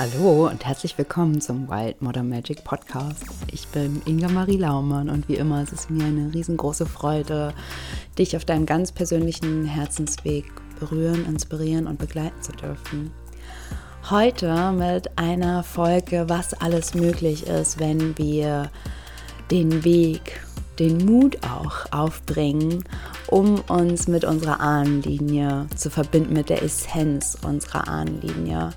[0.00, 3.22] Hallo und herzlich willkommen zum Wild Modern Magic Podcast.
[3.52, 7.52] Ich bin Inga Marie Laumann und wie immer ist es mir eine riesengroße Freude,
[8.16, 10.46] dich auf deinem ganz persönlichen Herzensweg
[10.78, 13.10] berühren, inspirieren und begleiten zu dürfen.
[14.08, 18.70] Heute mit einer Folge, was alles möglich ist, wenn wir
[19.50, 20.40] den Weg,
[20.78, 22.84] den Mut auch aufbringen,
[23.26, 28.70] um uns mit unserer Ahnenlinie zu verbinden, mit der Essenz unserer Ahnenlinie.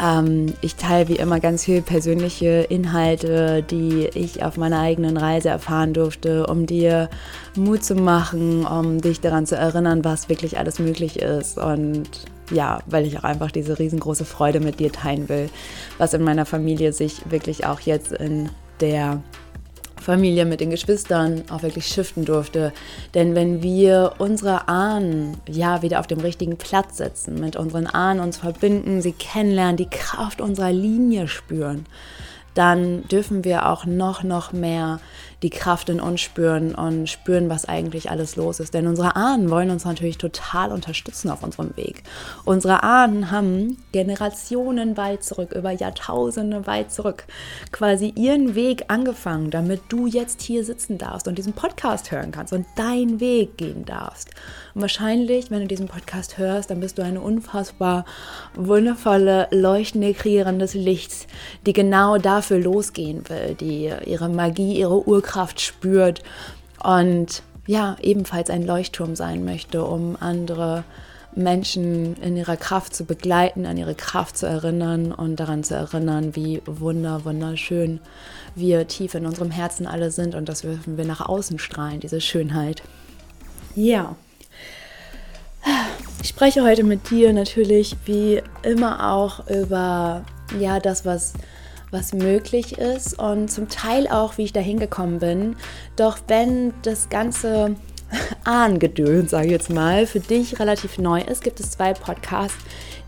[0.00, 5.48] Ähm, ich teile wie immer ganz viele persönliche Inhalte, die ich auf meiner eigenen Reise
[5.48, 7.08] erfahren durfte, um dir
[7.56, 11.58] Mut zu machen, um dich daran zu erinnern, was wirklich alles möglich ist.
[11.58, 12.08] Und
[12.50, 15.50] ja, weil ich auch einfach diese riesengroße Freude mit dir teilen will,
[15.98, 18.48] was in meiner Familie sich wirklich auch jetzt in
[18.80, 19.22] der
[20.00, 22.72] Familie, mit den Geschwistern auch wirklich shiften durfte.
[23.14, 28.20] Denn wenn wir unsere Ahnen ja wieder auf dem richtigen Platz setzen, mit unseren Ahnen
[28.20, 31.86] uns verbinden, sie kennenlernen, die Kraft unserer Linie spüren,
[32.54, 35.00] dann dürfen wir auch noch, noch mehr
[35.42, 38.74] die Kraft in uns spüren und spüren, was eigentlich alles los ist.
[38.74, 42.02] Denn unsere Ahnen wollen uns natürlich total unterstützen auf unserem Weg.
[42.44, 47.24] Unsere Ahnen haben Generationen weit zurück, über Jahrtausende weit zurück,
[47.70, 52.52] quasi ihren Weg angefangen, damit du jetzt hier sitzen darfst und diesen Podcast hören kannst
[52.52, 54.30] und deinen Weg gehen darfst.
[54.74, 58.04] Und wahrscheinlich, wenn du diesen Podcast hörst, dann bist du eine unfassbar
[58.56, 61.28] wundervolle, leuchtende, kreierendes Licht,
[61.64, 66.22] die genau dafür losgehen will, die ihre Magie, ihre Urkraft Urkraft spürt
[66.82, 70.84] und ja, ebenfalls ein Leuchtturm sein möchte, um andere
[71.34, 76.34] Menschen in ihrer Kraft zu begleiten, an ihre Kraft zu erinnern und daran zu erinnern,
[76.34, 78.00] wie wunder, wunderschön
[78.54, 82.22] wir tief in unserem Herzen alle sind und das dürfen wir nach außen strahlen, diese
[82.22, 82.82] Schönheit.
[83.76, 84.16] Ja.
[86.22, 90.24] Ich spreche heute mit dir natürlich wie immer auch über
[90.58, 91.34] ja, das, was
[91.90, 95.56] was möglich ist und zum Teil auch, wie ich da hingekommen bin.
[95.96, 97.76] Doch wenn das ganze
[98.44, 102.58] Ahngedöns, sage ich jetzt mal, für dich relativ neu ist, gibt es zwei Podcasts,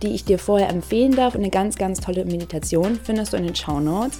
[0.03, 1.35] die ich dir vorher empfehlen darf.
[1.35, 4.19] Und eine ganz, ganz tolle Meditation findest du in den Show Notes.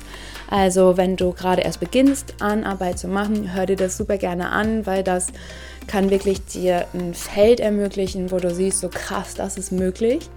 [0.51, 4.85] Also, wenn du gerade erst beginnst, Ahnenarbeit zu machen, hör dir das super gerne an,
[4.87, 5.29] weil das
[5.87, 10.29] kann wirklich dir ein Feld ermöglichen, wo du siehst, so krass, das ist möglich.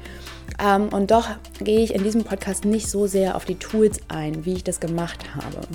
[0.60, 4.46] Ähm, und doch gehe ich in diesem Podcast nicht so sehr auf die Tools ein,
[4.46, 5.68] wie ich das gemacht habe.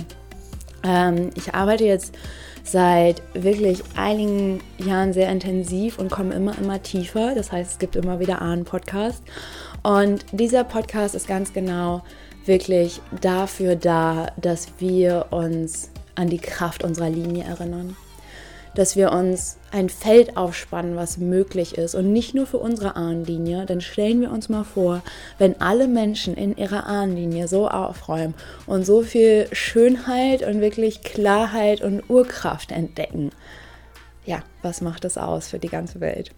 [0.83, 2.15] Ähm, ich arbeite jetzt
[2.63, 7.33] seit wirklich einigen Jahren sehr intensiv und komme immer, immer tiefer.
[7.35, 9.23] Das heißt, es gibt immer wieder einen Podcast.
[9.83, 12.03] Und dieser Podcast ist ganz genau
[12.45, 17.95] wirklich dafür da, dass wir uns an die Kraft unserer Linie erinnern
[18.79, 23.65] dass wir uns ein Feld aufspannen, was möglich ist und nicht nur für unsere Ahnenlinie.
[23.65, 25.03] Dann stellen wir uns mal vor,
[25.37, 28.35] wenn alle Menschen in ihrer Ahnenlinie so aufräumen
[28.67, 33.31] und so viel Schönheit und wirklich Klarheit und Urkraft entdecken.
[34.25, 36.31] Ja, was macht das aus für die ganze Welt?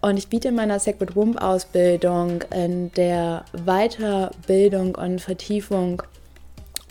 [0.00, 6.02] Und ich biete in meiner Sacred Womb Ausbildung in der Weiterbildung und Vertiefung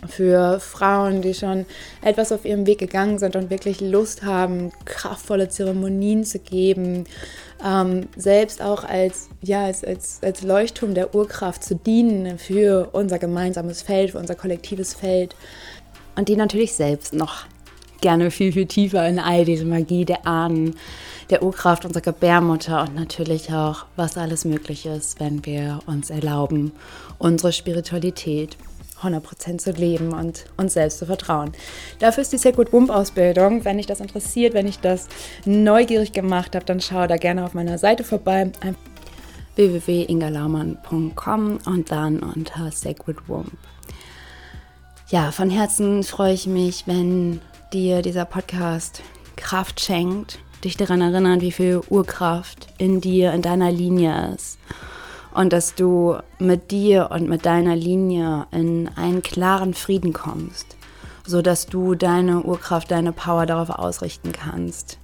[0.08, 1.66] für Frauen, die schon
[2.02, 7.06] etwas auf ihrem Weg gegangen sind und wirklich Lust haben, kraftvolle Zeremonien zu geben,
[7.66, 13.18] ähm, selbst auch als, ja, als, als, als Leuchtturm der Urkraft zu dienen für unser
[13.18, 15.36] gemeinsames Feld, für unser kollektives Feld.
[16.16, 17.46] Und die natürlich selbst noch
[18.02, 20.75] gerne viel, viel tiefer in all diese Magie der Ahnen,
[21.30, 26.72] der Urkraft unserer Gebärmutter und natürlich auch, was alles möglich ist, wenn wir uns erlauben,
[27.18, 28.56] unsere Spiritualität
[29.02, 31.52] 100% zu leben und uns selbst zu vertrauen.
[32.00, 33.66] Dafür ist die Sacred Womb Ausbildung.
[33.66, 35.08] Wenn dich das interessiert, wenn ich das
[35.46, 38.52] neugierig gemacht habe, dann schau da gerne auf meiner Seite vorbei
[39.56, 43.52] www.ingalaumann.com und dann unter Sacred Womb.
[45.09, 47.41] Ja, von Herzen freue ich mich, wenn
[47.74, 49.02] dir dieser Podcast
[49.36, 54.57] Kraft schenkt, dich daran erinnert, wie viel Urkraft in dir, in deiner Linie ist
[55.38, 60.75] und dass du mit dir und mit deiner Linie in einen klaren Frieden kommst,
[61.28, 64.98] so dass du deine Urkraft, deine Power darauf ausrichten kannst,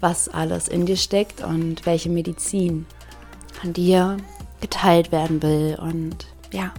[0.00, 2.86] was alles in dir steckt und welche Medizin
[3.62, 4.16] an dir
[4.62, 6.72] geteilt werden will und ja,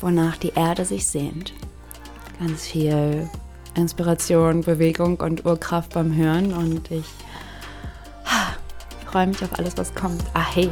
[0.00, 1.52] wonach die Erde sich sehnt.
[2.38, 3.28] Ganz viel
[3.74, 7.04] Inspiration, Bewegung und Urkraft beim Hören und ich
[9.04, 10.22] freue mich auf alles, was kommt.
[10.32, 10.70] Ah hey.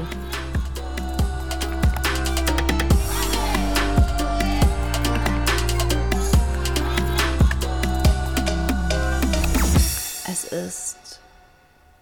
[10.67, 11.21] Ist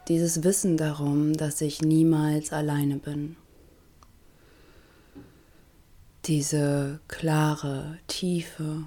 [0.08, 3.36] dieses Wissen darum, dass ich niemals alleine bin.
[6.26, 8.84] diese klare, tiefe,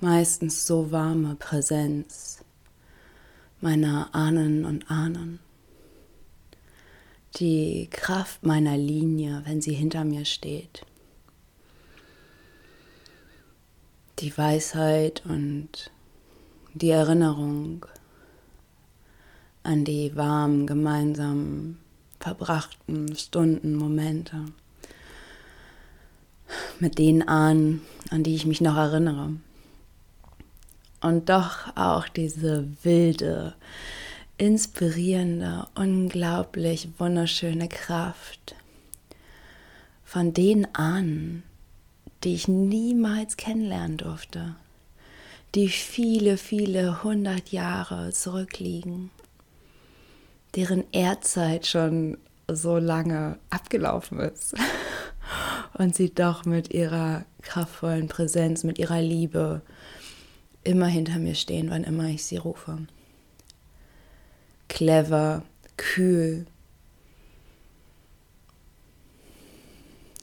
[0.00, 2.44] meistens so warme Präsenz
[3.60, 5.38] meiner Ahnen und Ahnen.
[7.36, 10.84] Die Kraft meiner Linie, wenn sie hinter mir steht.
[14.18, 15.90] Die Weisheit und
[16.74, 17.86] die Erinnerung
[19.62, 21.78] an die warmen, gemeinsam
[22.18, 24.46] verbrachten Stunden, Momente
[26.80, 29.32] mit den Ahnen, an die ich mich noch erinnere.
[31.00, 33.54] Und doch auch diese wilde,
[34.38, 38.54] inspirierende, unglaublich wunderschöne Kraft
[40.04, 41.42] von den Ahnen,
[42.22, 44.54] die ich niemals kennenlernen durfte,
[45.54, 49.10] die viele, viele hundert Jahre zurückliegen,
[50.54, 52.18] deren Erdzeit schon
[52.48, 54.54] so lange abgelaufen ist
[55.74, 59.62] und sie doch mit ihrer kraftvollen Präsenz, mit ihrer Liebe
[60.64, 62.78] immer hinter mir stehen, wann immer ich sie rufe.
[64.68, 65.42] Clever,
[65.76, 66.46] kühl,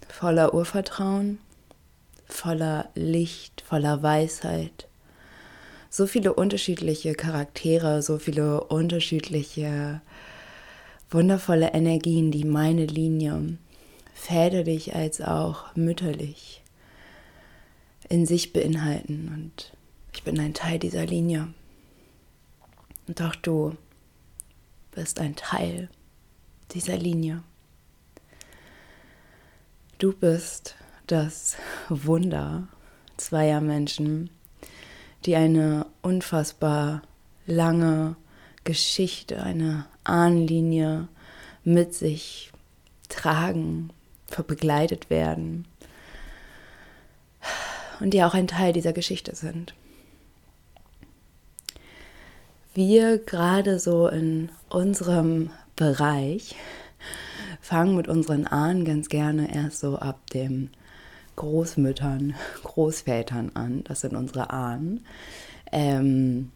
[0.07, 1.39] voller Urvertrauen,
[2.25, 4.87] voller Licht, voller Weisheit.
[5.89, 10.01] So viele unterschiedliche Charaktere, so viele unterschiedliche
[11.09, 13.57] wundervolle Energien, die meine Linie
[14.13, 16.61] väterlich als auch mütterlich
[18.09, 19.31] in sich beinhalten.
[19.33, 19.73] Und
[20.13, 21.53] ich bin ein Teil dieser Linie.
[23.07, 23.75] Und auch du
[24.91, 25.89] bist ein Teil
[26.71, 27.43] dieser Linie.
[29.97, 30.75] Du bist
[31.07, 31.57] das
[31.89, 32.67] Wunder
[33.17, 34.29] zweier Menschen,
[35.25, 37.01] die eine unfassbar
[37.45, 38.15] lange
[38.69, 41.07] Geschichte, eine Ahnenlinie
[41.63, 42.51] mit sich
[43.09, 43.89] tragen,
[44.45, 45.67] begleitet werden
[47.99, 49.73] und die auch ein Teil dieser Geschichte sind.
[52.75, 56.55] Wir gerade so in unserem Bereich
[57.59, 60.69] fangen mit unseren Ahnen ganz gerne erst so ab dem
[61.37, 63.83] Großmüttern, Großvätern an.
[63.85, 65.03] Das sind unsere Ahnen.
[65.71, 66.51] Ähm,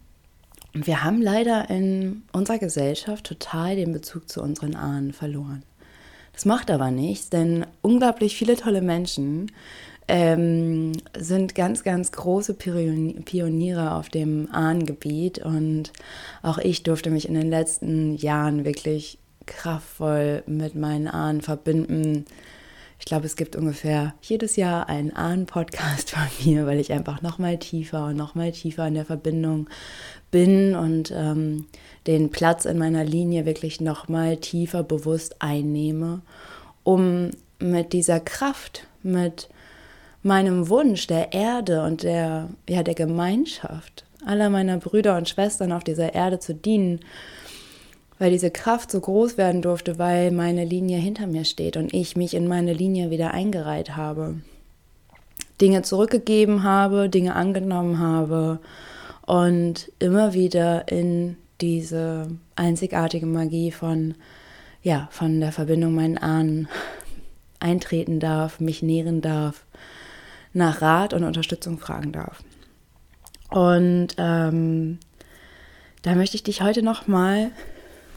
[0.74, 5.64] wir haben leider in unserer Gesellschaft total den Bezug zu unseren Ahnen verloren.
[6.34, 9.52] Das macht aber nichts, denn unglaublich viele tolle Menschen
[10.08, 15.94] ähm, sind ganz, ganz große Pioniere auf dem Ahnengebiet und
[16.42, 22.26] auch ich durfte mich in den letzten Jahren wirklich kraftvoll mit meinen Ahnen verbinden.
[23.04, 27.38] Ich glaube, es gibt ungefähr jedes Jahr einen Ahnen-Podcast von mir, weil ich einfach noch
[27.38, 29.70] mal tiefer und noch mal tiefer in der Verbindung
[30.32, 31.66] bin und ähm,
[32.08, 36.22] den Platz in meiner Linie wirklich noch mal tiefer bewusst einnehme,
[36.84, 39.50] um mit dieser Kraft, mit
[40.22, 45.84] meinem Wunsch der Erde und der, ja, der Gemeinschaft aller meiner Brüder und Schwestern auf
[45.84, 47.02] dieser Erde zu dienen,
[48.24, 52.16] weil diese Kraft so groß werden durfte, weil meine Linie hinter mir steht und ich
[52.16, 54.36] mich in meine Linie wieder eingereiht habe.
[55.60, 58.60] Dinge zurückgegeben habe, Dinge angenommen habe
[59.26, 64.16] und immer wieder in diese einzigartige Magie von,
[64.84, 66.70] ja, von der Verbindung meinen Ahnen
[67.60, 69.66] eintreten darf, mich nähren darf,
[70.54, 72.42] nach Rat und Unterstützung fragen darf.
[73.50, 75.00] Und ähm,
[76.04, 77.52] da möchte ich dich heute nochmal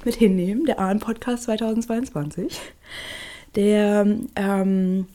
[0.07, 2.59] mit hinnehmen, der Ahn-Podcast 2022.
[3.57, 5.09] Der ähm,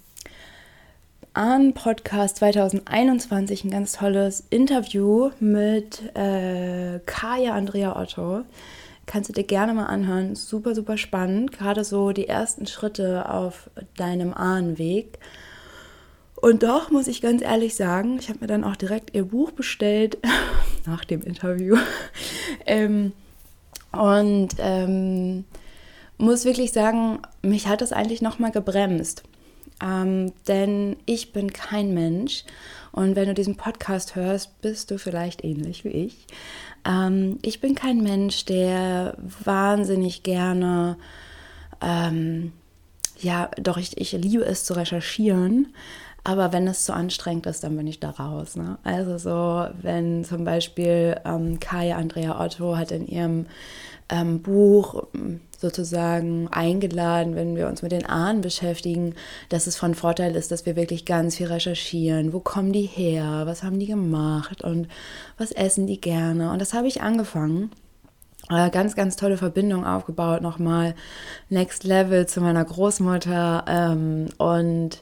[1.33, 8.41] Ahn-Podcast 2021 ein ganz tolles Interview mit äh, Kaya Andrea Otto.
[9.05, 10.35] Kannst du dir gerne mal anhören.
[10.35, 11.53] Super, super spannend.
[11.53, 15.19] Gerade so die ersten Schritte auf deinem Ahnenweg.
[16.35, 19.51] Und doch muss ich ganz ehrlich sagen, ich habe mir dann auch direkt ihr Buch
[19.51, 20.17] bestellt
[20.85, 21.77] nach dem Interview.
[22.65, 23.13] ähm,
[23.91, 25.45] und ähm,
[26.17, 29.23] muss wirklich sagen, mich hat das eigentlich nochmal gebremst.
[29.83, 32.43] Ähm, denn ich bin kein Mensch
[32.91, 36.27] und wenn du diesen Podcast hörst, bist du vielleicht ähnlich wie ich.
[36.85, 40.97] Ähm, ich bin kein Mensch, der wahnsinnig gerne,
[41.81, 42.51] ähm,
[43.19, 45.73] ja, doch ich, ich liebe es zu recherchieren,
[46.23, 48.55] aber wenn es zu anstrengend ist, dann bin ich da raus.
[48.55, 48.77] Ne?
[48.83, 53.47] Also so, wenn zum Beispiel ähm, Kaya Andrea Otto hat in ihrem
[54.09, 55.07] ähm, Buch
[55.57, 59.15] sozusagen eingeladen, wenn wir uns mit den Ahnen beschäftigen,
[59.49, 62.33] dass es von Vorteil ist, dass wir wirklich ganz viel recherchieren.
[62.33, 63.43] Wo kommen die her?
[63.45, 64.63] Was haben die gemacht?
[64.63, 64.87] Und
[65.37, 66.51] was essen die gerne?
[66.51, 67.71] Und das habe ich angefangen.
[68.49, 70.93] Äh, ganz, ganz tolle Verbindung aufgebaut, nochmal
[71.49, 73.65] Next Level zu meiner Großmutter.
[73.67, 75.01] Ähm, und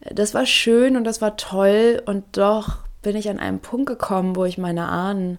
[0.00, 4.36] das war schön und das war toll und doch bin ich an einen Punkt gekommen,
[4.36, 5.38] wo ich meine Ahnen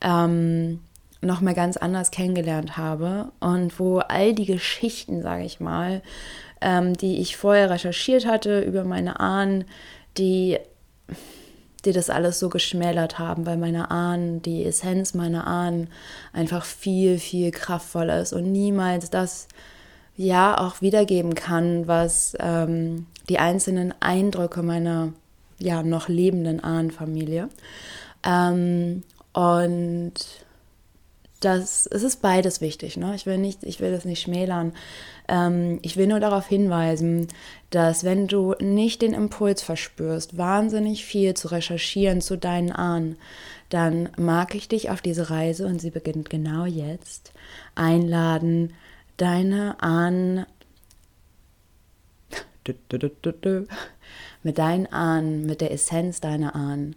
[0.00, 0.80] ähm,
[1.20, 6.02] noch mal ganz anders kennengelernt habe und wo all die Geschichten, sage ich mal,
[6.60, 9.64] ähm, die ich vorher recherchiert hatte über meine Ahnen,
[10.18, 10.58] die,
[11.84, 15.88] die das alles so geschmälert haben, weil meine Ahnen, die Essenz meiner Ahnen
[16.32, 19.48] einfach viel, viel kraftvoller ist und niemals das
[20.16, 25.12] ja auch wiedergeben kann, was ähm, die einzelnen Eindrücke meiner
[25.58, 27.48] ja noch lebenden Ahnenfamilie.
[28.24, 29.02] Ähm,
[29.32, 30.14] und
[31.40, 32.96] das, es ist beides wichtig.
[32.96, 33.14] Ne?
[33.14, 34.72] Ich will nicht, ich will das nicht schmälern.
[35.28, 37.28] Ähm, ich will nur darauf hinweisen,
[37.70, 43.16] dass wenn du nicht den Impuls verspürst, wahnsinnig viel zu recherchieren zu deinen Ahnen,
[43.68, 47.32] dann mag ich dich auf diese Reise und sie beginnt genau jetzt
[47.74, 48.72] einladen,
[49.16, 50.46] deine Ahnen
[54.42, 56.96] mit deinen Ahnen, mit der Essenz deiner Ahnen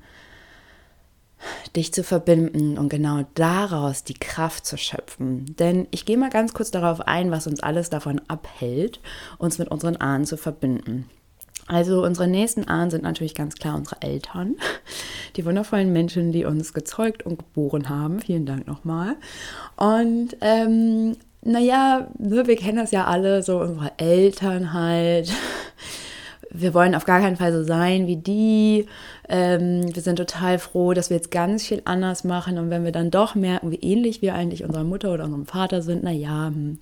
[1.75, 5.55] dich zu verbinden und genau daraus die Kraft zu schöpfen.
[5.57, 8.99] Denn ich gehe mal ganz kurz darauf ein, was uns alles davon abhält,
[9.37, 11.09] uns mit unseren Ahnen zu verbinden.
[11.67, 14.55] Also unsere nächsten Ahnen sind natürlich ganz klar unsere Eltern,
[15.35, 18.19] die wundervollen Menschen, die uns gezeugt und geboren haben.
[18.19, 19.15] Vielen Dank nochmal.
[19.75, 25.31] Und ähm, naja, ne, wir kennen das ja alle, so unsere Eltern halt
[26.51, 28.87] wir wollen auf gar keinen Fall so sein wie die.
[29.27, 32.57] Ähm, wir sind total froh, dass wir jetzt ganz viel anders machen.
[32.57, 35.81] Und wenn wir dann doch merken, wie ähnlich wir eigentlich unserer Mutter oder unserem Vater
[35.81, 36.47] sind, naja.
[36.47, 36.79] Hm.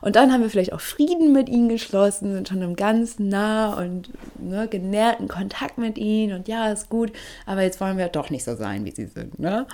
[0.00, 3.74] Und dann haben wir vielleicht auch Frieden mit ihnen geschlossen, sind schon im ganz nah
[3.74, 6.34] und ne, genährten Kontakt mit ihnen.
[6.34, 7.12] Und ja, ist gut.
[7.46, 9.38] Aber jetzt wollen wir doch nicht so sein, wie sie sind.
[9.38, 9.66] Ne?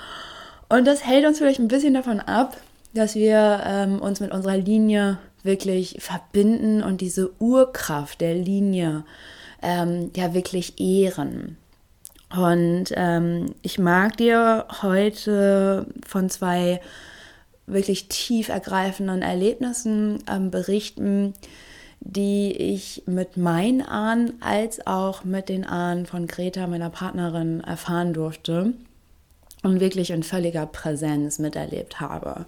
[0.69, 2.57] Und das hält uns vielleicht ein bisschen davon ab,
[2.93, 9.05] dass wir ähm, uns mit unserer Linie wirklich verbinden und diese Urkraft der Linie
[9.63, 11.57] ähm, ja wirklich ehren.
[12.35, 16.81] Und ähm, ich mag dir heute von zwei
[17.67, 21.35] wirklich tief ergreifenden Erlebnissen ähm, berichten,
[22.01, 28.15] die ich mit meinen Ahnen als auch mit den Ahnen von Greta, meiner Partnerin, erfahren
[28.15, 28.73] durfte
[29.63, 32.47] und wirklich in völliger Präsenz miterlebt habe.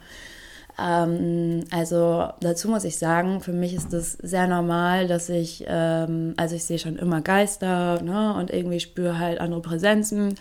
[0.78, 6.34] Ähm, also dazu muss ich sagen, für mich ist es sehr normal, dass ich, ähm,
[6.36, 10.34] also ich sehe schon immer Geister ne, und irgendwie spüre halt andere Präsenzen.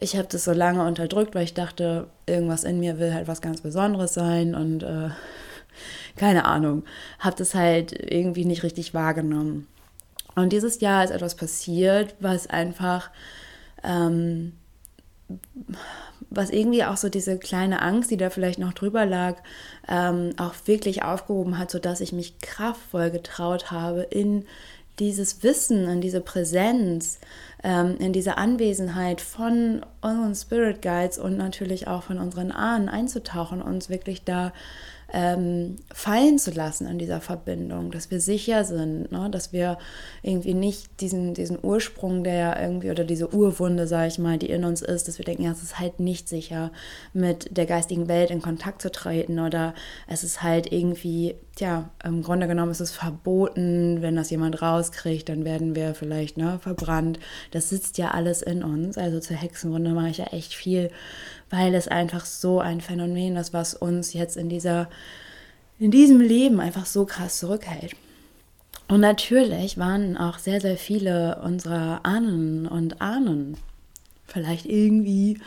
[0.00, 3.40] Ich habe das so lange unterdrückt, weil ich dachte, irgendwas in mir will halt was
[3.42, 5.10] ganz Besonderes sein und äh,
[6.16, 6.84] keine Ahnung,
[7.18, 9.66] habe das halt irgendwie nicht richtig wahrgenommen.
[10.34, 13.10] Und dieses Jahr ist etwas passiert, was einfach
[13.82, 14.52] ähm,
[16.30, 19.36] was irgendwie auch so diese kleine Angst, die da vielleicht noch drüber lag,
[19.88, 24.46] ähm, auch wirklich aufgehoben hat, sodass ich mich kraftvoll getraut habe, in
[25.00, 27.18] dieses Wissen, in diese Präsenz,
[27.64, 33.62] ähm, in diese Anwesenheit von unseren Spirit Guides und natürlich auch von unseren Ahnen einzutauchen,
[33.62, 34.52] uns wirklich da
[35.12, 39.28] ähm, fallen zu lassen in dieser Verbindung, dass wir sicher sind, ne?
[39.30, 39.78] dass wir
[40.22, 44.64] irgendwie nicht diesen, diesen Ursprung, der irgendwie oder diese Urwunde, sage ich mal, die in
[44.64, 46.70] uns ist, dass wir denken, ja, es ist halt nicht sicher,
[47.12, 49.74] mit der geistigen Welt in Kontakt zu treten oder
[50.06, 55.28] es ist halt irgendwie, ja, im Grunde genommen ist es verboten, wenn das jemand rauskriegt,
[55.28, 57.18] dann werden wir vielleicht ne, verbrannt.
[57.50, 58.96] Das sitzt ja alles in uns.
[58.96, 60.90] Also zur Hexenrunde mache ich ja echt viel
[61.50, 64.88] weil es einfach so ein Phänomen ist, was uns jetzt in dieser
[65.78, 67.96] in diesem Leben einfach so krass zurückhält.
[68.88, 73.56] Und natürlich waren auch sehr, sehr viele unserer Ahnen und Ahnen
[74.26, 75.38] vielleicht irgendwie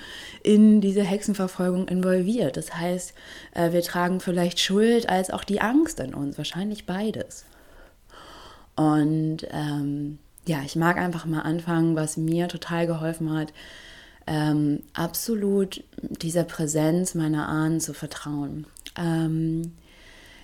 [0.43, 2.57] in diese Hexenverfolgung involviert.
[2.57, 3.13] Das heißt,
[3.53, 7.45] äh, wir tragen vielleicht Schuld als auch die Angst in uns, wahrscheinlich beides.
[8.75, 13.53] Und ähm, ja, ich mag einfach mal anfangen, was mir total geholfen hat,
[14.27, 18.65] ähm, absolut dieser Präsenz meiner Ahnen zu vertrauen.
[18.97, 19.73] Ähm,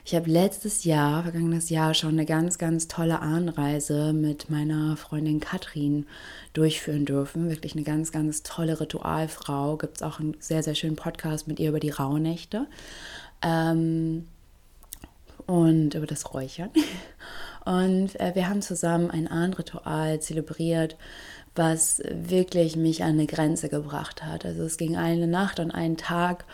[0.05, 5.39] ich habe letztes Jahr, vergangenes Jahr, schon eine ganz, ganz tolle Ahnenreise mit meiner Freundin
[5.39, 6.07] Katrin
[6.53, 7.49] durchführen dürfen.
[7.49, 9.77] Wirklich eine ganz, ganz tolle Ritualfrau.
[9.77, 12.65] Gibt es auch einen sehr, sehr schönen Podcast mit ihr über die Rauhnächte
[13.43, 14.27] ähm,
[15.45, 16.71] und über das Räuchern.
[17.65, 20.95] Und äh, wir haben zusammen ein Ahnenritual zelebriert,
[21.59, 24.45] was wirklich mich an eine Grenze gebracht hat.
[24.45, 26.45] Also es ging eine Nacht und einen Tag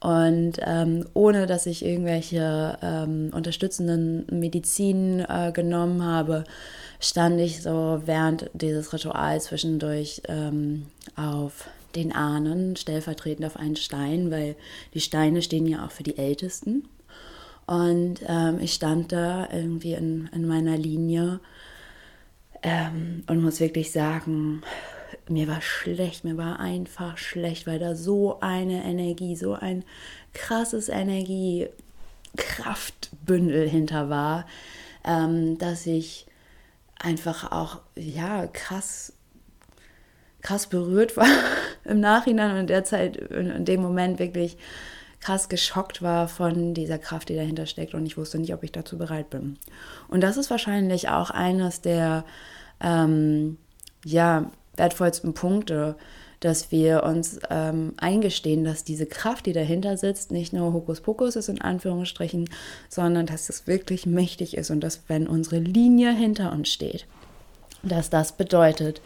[0.00, 6.44] und ähm, ohne dass ich irgendwelche ähm, unterstützenden Medizin äh, genommen habe,
[7.00, 10.86] stand ich so während dieses Rituals zwischendurch ähm,
[11.16, 14.56] auf den Ahnen, stellvertretend auf einen Stein, weil
[14.94, 16.84] die Steine stehen ja auch für die Ältesten.
[17.66, 21.40] Und ähm, ich stand da irgendwie in, in meiner Linie
[22.62, 24.62] Ähm, und muss wirklich sagen,
[25.28, 29.84] mir war schlecht, mir war einfach schlecht, weil da so eine Energie, so ein
[30.34, 34.46] krasses Energiekraftbündel hinter war,
[35.04, 36.26] ähm, dass ich
[36.98, 39.14] einfach auch, ja, krass,
[40.42, 41.26] krass berührt war
[41.84, 44.58] im Nachhinein und in der Zeit, in dem Moment wirklich
[45.20, 48.72] krass geschockt war von dieser Kraft, die dahinter steckt und ich wusste nicht, ob ich
[48.72, 49.58] dazu bereit bin.
[50.08, 52.24] Und das ist wahrscheinlich auch eines der
[52.80, 53.58] ähm,
[54.04, 55.96] ja, wertvollsten Punkte,
[56.40, 61.50] dass wir uns ähm, eingestehen, dass diese Kraft, die dahinter sitzt, nicht nur Hokuspokus ist
[61.50, 62.48] in Anführungsstrichen,
[62.88, 67.06] sondern dass es wirklich mächtig ist und dass wenn unsere Linie hinter uns steht,
[67.82, 69.02] dass das bedeutet,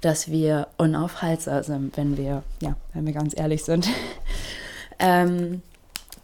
[0.00, 3.88] dass wir unaufhaltsam sind, wenn wir, ja, wenn wir ganz ehrlich sind.
[5.02, 5.62] Ähm,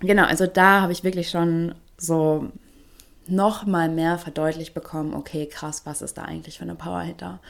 [0.01, 2.51] genau, also da habe ich wirklich schon so
[3.27, 7.41] noch mal mehr verdeutlicht bekommen, okay, krass, was ist da eigentlich für eine Power hinter?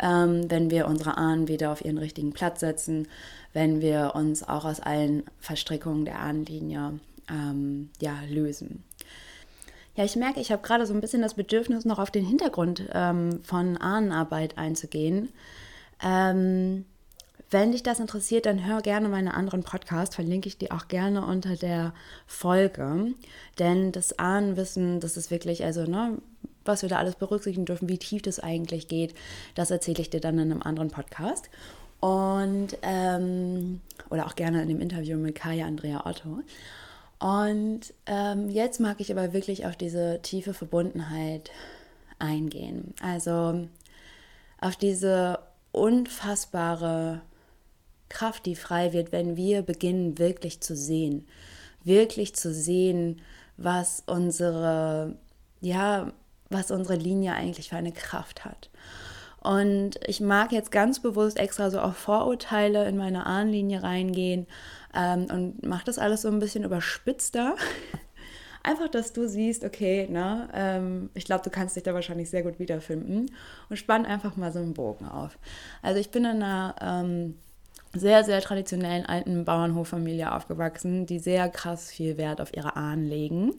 [0.00, 3.08] ähm, wenn wir unsere Ahnen wieder auf ihren richtigen Platz setzen,
[3.52, 8.84] wenn wir uns auch aus allen Verstrickungen der Ahnenlinie ähm, ja, lösen.
[9.96, 12.84] Ja, ich merke, ich habe gerade so ein bisschen das Bedürfnis, noch auf den Hintergrund
[12.92, 15.30] ähm, von Ahnenarbeit einzugehen.
[16.00, 16.84] Ähm,
[17.50, 21.24] wenn dich das interessiert, dann hör gerne meine anderen Podcasts, verlinke ich dir auch gerne
[21.24, 21.94] unter der
[22.26, 23.14] Folge.
[23.58, 26.18] Denn das Ahnenwissen, das ist wirklich, also, ne,
[26.64, 29.14] was wir da alles berücksichtigen dürfen, wie tief das eigentlich geht,
[29.54, 31.48] das erzähle ich dir dann in einem anderen Podcast.
[32.00, 36.40] Und, ähm, oder auch gerne in dem Interview mit Kaya Andrea Otto.
[37.18, 41.50] Und ähm, jetzt mag ich aber wirklich auf diese tiefe Verbundenheit
[42.18, 42.94] eingehen.
[43.02, 43.66] Also
[44.60, 45.40] auf diese
[45.72, 47.22] unfassbare
[48.08, 51.26] Kraft, die frei wird, wenn wir beginnen wirklich zu sehen.
[51.84, 53.20] Wirklich zu sehen,
[53.56, 55.16] was unsere,
[55.60, 56.12] ja,
[56.50, 58.70] was unsere Linie eigentlich für eine Kraft hat.
[59.40, 64.46] Und ich mag jetzt ganz bewusst extra so auf Vorurteile in meine Ahnenlinie reingehen
[64.94, 67.54] ähm, und mache das alles so ein bisschen überspitzter.
[68.64, 72.42] Einfach, dass du siehst, okay, ne, ähm, ich glaube, du kannst dich da wahrscheinlich sehr
[72.42, 73.26] gut wiederfinden
[73.70, 75.38] und spann einfach mal so einen Bogen auf.
[75.80, 77.38] Also ich bin in einer ähm,
[77.94, 83.54] sehr, sehr traditionellen alten Bauernhoffamilie aufgewachsen, die sehr krass viel Wert auf ihre Ahnen legen.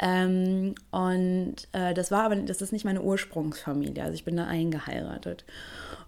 [0.00, 4.46] Ähm, und äh, das war aber, das ist nicht meine Ursprungsfamilie, also ich bin da
[4.46, 5.44] eingeheiratet.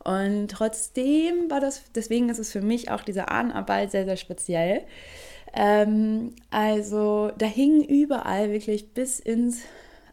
[0.04, 4.82] Und trotzdem war das, deswegen ist es für mich auch diese Ahnenarbeit sehr, sehr speziell.
[5.54, 9.62] Ähm, also da hingen überall wirklich bis ins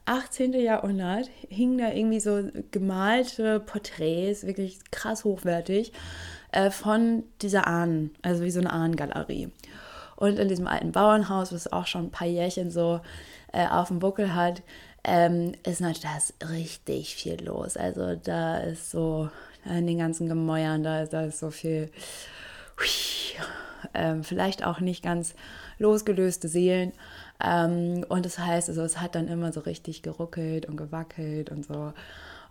[0.06, 0.54] 18.
[0.54, 5.94] Jahrhundert hingen da irgendwie so gemalte Porträts, wirklich krass hochwertig
[6.52, 9.52] äh, von dieser Ahnen, also wie so eine Ahnengalerie.
[10.16, 13.00] Und in diesem alten Bauernhaus, was auch schon ein paar Jährchen so
[13.54, 14.62] äh, auf dem Buckel hat,
[15.04, 17.78] ähm, ist natürlich da ist richtig viel los.
[17.78, 19.30] Also da ist so
[19.66, 21.90] in den ganzen Gemäuern, da, da ist so viel,
[22.78, 23.40] hui,
[23.94, 25.36] ähm, vielleicht auch nicht ganz
[25.78, 26.92] losgelöste Seelen.
[27.42, 31.66] Ähm, und das heißt, also es hat dann immer so richtig geruckelt und gewackelt und
[31.66, 31.94] so.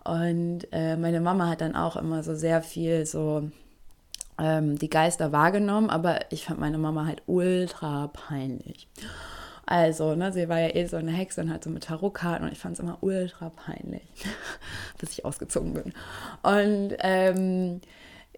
[0.03, 3.51] Und äh, meine Mama hat dann auch immer so sehr viel so
[4.39, 8.87] ähm, die Geister wahrgenommen, aber ich fand meine Mama halt ultra peinlich.
[9.65, 12.51] Also, ne, sie war ja eh so eine Hexe und halt so mit Tarotkarten und
[12.51, 14.01] ich fand es immer ultra peinlich,
[14.97, 15.93] bis ich ausgezogen bin.
[16.41, 17.81] Und ähm,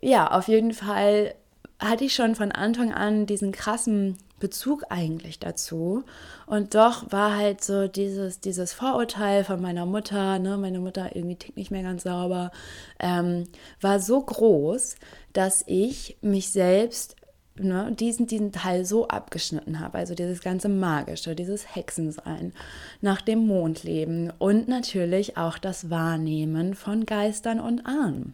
[0.01, 1.33] ja, auf jeden Fall
[1.79, 6.03] hatte ich schon von Anfang an diesen krassen Bezug eigentlich dazu.
[6.45, 11.37] Und doch war halt so dieses, dieses Vorurteil von meiner Mutter, ne, meine Mutter irgendwie
[11.37, 12.51] tickt nicht mehr ganz sauber,
[12.99, 13.45] ähm,
[13.79, 14.95] war so groß,
[15.31, 17.15] dass ich mich selbst
[17.55, 19.97] ne, diesen, diesen Teil so abgeschnitten habe.
[19.97, 22.53] Also dieses ganze Magische, dieses Hexensein,
[23.01, 28.33] nach dem Mondleben und natürlich auch das Wahrnehmen von Geistern und Ahnen.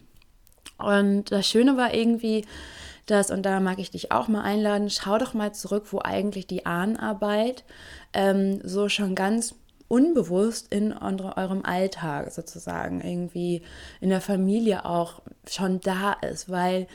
[0.78, 2.44] Und das Schöne war irgendwie,
[3.10, 6.46] dass, und da mag ich dich auch mal einladen, schau doch mal zurück, wo eigentlich
[6.46, 7.64] die Ahnenarbeit
[8.12, 9.54] ähm, so schon ganz
[9.88, 13.62] unbewusst in eurem Alltag sozusagen irgendwie
[14.00, 16.86] in der Familie auch schon da ist, weil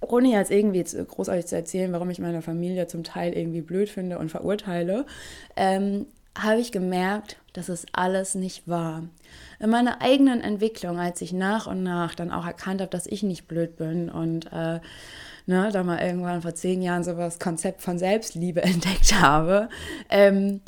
[0.00, 4.18] ohne jetzt irgendwie großartig zu erzählen, warum ich meine Familie zum Teil irgendwie blöd finde
[4.18, 5.04] und verurteile,
[5.56, 6.06] ähm,
[6.42, 9.04] habe ich gemerkt, dass es alles nicht war.
[9.58, 13.22] In meiner eigenen Entwicklung, als ich nach und nach dann auch erkannt habe, dass ich
[13.22, 14.80] nicht blöd bin und äh,
[15.46, 19.68] ne, da mal irgendwann vor zehn Jahren so das Konzept von Selbstliebe entdeckt habe,
[20.08, 20.60] ähm,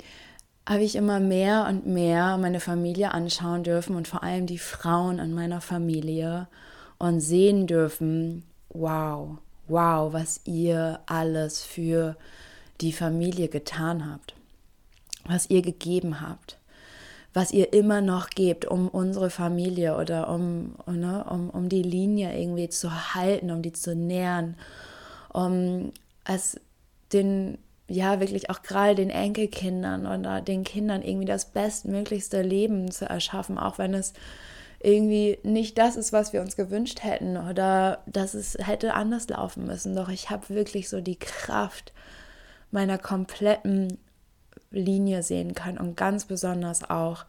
[0.69, 5.19] habe ich immer mehr und mehr meine Familie anschauen dürfen und vor allem die Frauen
[5.19, 6.49] in meiner Familie
[6.99, 12.17] und sehen dürfen, wow, wow, was ihr alles für
[12.81, 14.35] die Familie getan habt,
[15.27, 16.59] was ihr gegeben habt,
[17.33, 22.39] was ihr immer noch gebt, um unsere Familie oder um, ne, um, um die Linie
[22.39, 24.57] irgendwie zu halten, um die zu nähren,
[25.33, 25.93] um
[26.25, 26.59] es
[27.13, 33.09] den, ja, wirklich auch gerade den Enkelkindern oder den Kindern irgendwie das bestmöglichste Leben zu
[33.09, 34.13] erschaffen, auch wenn es
[34.83, 39.67] irgendwie nicht das ist, was wir uns gewünscht hätten oder dass es hätte anders laufen
[39.67, 39.95] müssen.
[39.95, 41.93] Doch ich habe wirklich so die Kraft
[42.71, 43.99] meiner kompletten
[44.71, 47.25] Linie sehen können und ganz besonders auch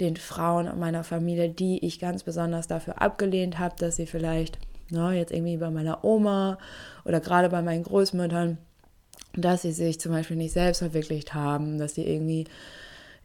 [0.00, 4.58] den Frauen in meiner Familie, die ich ganz besonders dafür abgelehnt habe, dass sie vielleicht
[4.90, 6.58] ne, jetzt irgendwie bei meiner Oma
[7.04, 8.58] oder gerade bei meinen Großmüttern,
[9.34, 12.46] dass sie sich zum Beispiel nicht selbst verwirklicht haben, dass sie irgendwie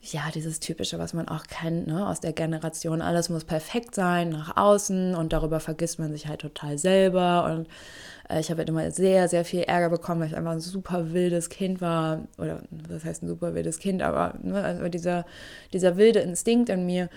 [0.02, 4.30] ja, dieses typische, was man auch kennt, ne, aus der Generation, alles muss perfekt sein
[4.30, 7.46] nach außen und darüber vergisst man sich halt total selber.
[7.46, 7.68] Und
[8.30, 11.14] äh, ich habe halt immer sehr, sehr viel Ärger bekommen, weil ich einfach ein super
[11.14, 12.28] wildes Kind war.
[12.38, 15.26] Oder was heißt ein super wildes Kind, aber ne, also dieser,
[15.74, 17.10] dieser wilde Instinkt in mir.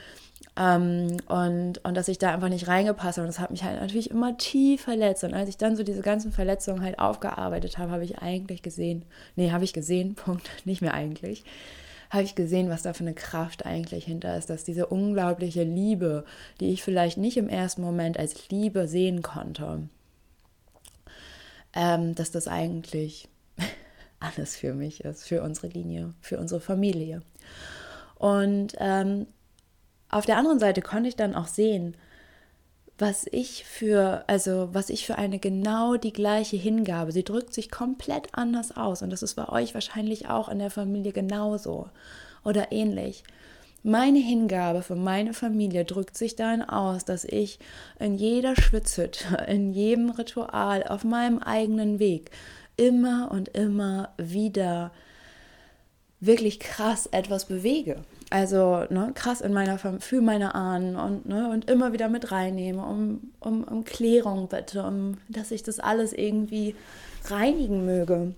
[0.57, 3.27] Ähm, und, und dass ich da einfach nicht reingepasst habe.
[3.27, 5.23] Und das hat mich halt natürlich immer tief verletzt.
[5.23, 9.05] Und als ich dann so diese ganzen Verletzungen halt aufgearbeitet habe, habe ich eigentlich gesehen,
[9.37, 11.45] nee, habe ich gesehen, Punkt, nicht mehr eigentlich
[12.11, 16.25] habe ich gesehen, was da für eine Kraft eigentlich hinter ist, dass diese unglaubliche Liebe,
[16.59, 19.89] die ich vielleicht nicht im ersten Moment als Liebe sehen konnte,
[21.73, 23.29] ähm, dass das eigentlich
[24.21, 27.23] alles für mich ist, für unsere Linie, für unsere Familie.
[28.17, 29.29] Und ähm,
[30.09, 31.97] auf der anderen Seite konnte ich dann auch sehen,
[33.01, 37.71] was ich für, also was ich für eine genau die gleiche Hingabe, sie drückt sich
[37.71, 41.89] komplett anders aus und das ist bei euch wahrscheinlich auch in der Familie genauso
[42.45, 43.25] oder ähnlich.
[43.83, 47.59] Meine Hingabe für meine Familie drückt sich darin aus, dass ich
[47.99, 52.31] in jeder Schwitzhütte, in jedem Ritual, auf meinem eigenen Weg
[52.77, 54.93] immer und immer wieder
[56.21, 58.03] wirklich krass etwas bewege.
[58.29, 62.85] Also ne, krass in meiner für meine Ahnen und, ne, und immer wieder mit reinnehme,
[62.85, 66.77] um, um, um Klärung bitte, um dass ich das alles irgendwie
[67.27, 68.35] reinigen möge.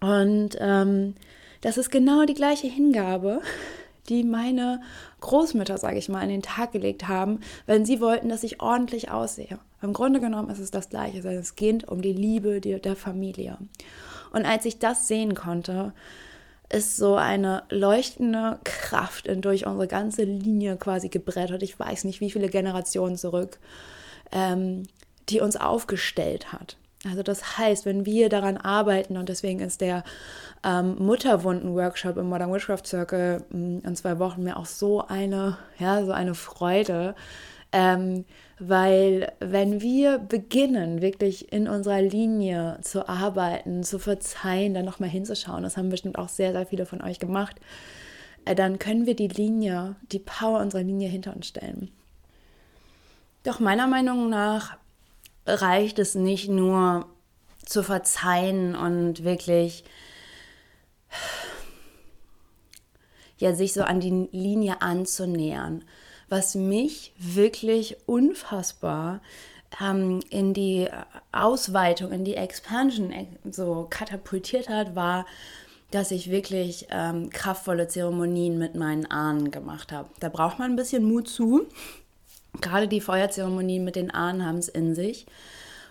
[0.00, 1.14] Und ähm,
[1.62, 3.40] das ist genau die gleiche Hingabe,
[4.08, 4.80] die meine
[5.20, 9.10] Großmütter, sage ich mal, an den Tag gelegt haben, wenn sie wollten, dass ich ordentlich
[9.10, 9.58] aussehe.
[9.82, 11.26] Im Grunde genommen ist es das Gleiche.
[11.28, 13.58] Es geht um die Liebe der Familie.
[14.32, 15.92] Und als ich das sehen konnte,
[16.68, 21.62] ist so eine leuchtende Kraft durch unsere ganze Linie quasi gebrettert.
[21.62, 23.58] Ich weiß nicht, wie viele Generationen zurück,
[24.32, 24.84] ähm,
[25.28, 26.76] die uns aufgestellt hat.
[27.04, 30.02] Also das heißt, wenn wir daran arbeiten und deswegen ist der
[30.64, 36.04] ähm, Mutterwunden-Workshop im Modern Witchcraft Circle mm, in zwei Wochen mir auch so eine, ja,
[36.04, 37.14] so eine Freude,
[37.72, 38.24] ähm,
[38.58, 45.62] weil wenn wir beginnen, wirklich in unserer Linie zu arbeiten, zu verzeihen, dann nochmal hinzuschauen,
[45.62, 47.56] das haben bestimmt auch sehr, sehr viele von euch gemacht,
[48.46, 51.90] äh, dann können wir die Linie, die Power unserer Linie hinter uns stellen.
[53.42, 54.78] Doch meiner Meinung nach
[55.46, 57.06] reicht es nicht nur
[57.64, 59.84] zu verzeihen und wirklich
[63.38, 65.84] ja, sich so an die Linie anzunähern,
[66.28, 69.20] was mich wirklich unfassbar
[69.80, 70.88] ähm, in die
[71.32, 75.26] Ausweitung, in die Expansion äh, so katapultiert hat, war,
[75.90, 80.10] dass ich wirklich ähm, kraftvolle Zeremonien mit meinen Ahnen gemacht habe.
[80.20, 81.66] Da braucht man ein bisschen Mut zu.
[82.60, 85.26] Gerade die Feuerzeremonien mit den Ahnen haben es in sich.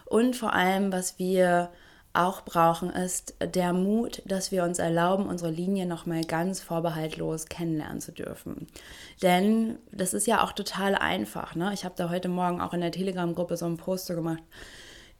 [0.05, 1.69] Und vor allem, was wir
[2.15, 8.01] auch brauchen, ist der Mut, dass wir uns erlauben, unsere Linie nochmal ganz vorbehaltlos kennenlernen
[8.01, 8.67] zu dürfen.
[9.21, 11.55] Denn das ist ja auch total einfach.
[11.55, 11.71] Ne?
[11.73, 14.43] Ich habe da heute Morgen auch in der Telegram-Gruppe so einen Poster gemacht.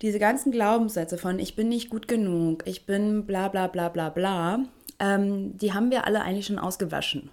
[0.02, 4.10] Diese ganzen Glaubenssätze von ich bin nicht gut genug, ich bin bla bla bla bla
[4.10, 4.60] bla,
[5.00, 7.30] ähm, die haben wir alle eigentlich schon ausgewaschen.